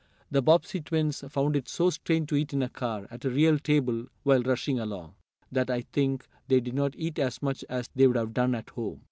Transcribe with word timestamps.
The 0.31 0.41
Bobbsey 0.41 0.81
twins 0.81 1.23
found 1.29 1.55
it 1.55 1.69
so 1.69 1.91
strange 1.91 2.29
to 2.29 2.35
eat 2.35 2.53
in 2.53 2.63
a 2.63 2.69
car, 2.69 3.05
at 3.11 3.23
a 3.23 3.29
real 3.29 3.59
table, 3.59 4.07
while 4.23 4.41
rushing 4.41 4.79
along, 4.79 5.13
that 5.51 5.69
I 5.69 5.81
think 5.81 6.25
they 6.47 6.59
did 6.59 6.73
not 6.73 6.95
eat 6.97 7.19
as 7.19 7.43
much 7.43 7.63
as 7.69 7.87
they 7.95 8.07
would 8.07 8.17
have 8.17 8.33
done 8.33 8.55
at 8.55 8.71
home. 8.71 8.99